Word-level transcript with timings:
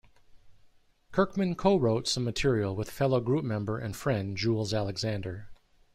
Kirkman 1.11 1.53
co-wrote 1.55 2.07
some 2.07 2.23
material 2.23 2.75
with 2.75 2.89
fellow 2.89 3.19
group 3.19 3.45
member 3.45 3.77
and 3.77 3.95
friend 3.95 4.35
Jules 4.35 4.73
Alexander. 4.73 5.49